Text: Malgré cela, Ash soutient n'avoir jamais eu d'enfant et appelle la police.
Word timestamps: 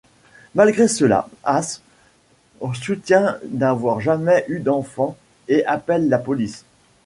Malgré 0.55 0.87
cela, 0.87 1.29
Ash 1.43 1.77
soutient 2.73 3.37
n'avoir 3.51 3.99
jamais 4.01 4.45
eu 4.47 4.59
d'enfant 4.59 5.15
et 5.47 5.63
appelle 5.67 6.09
la 6.09 6.17
police. 6.17 6.65